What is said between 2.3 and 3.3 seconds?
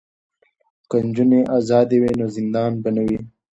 زندان به نه وي.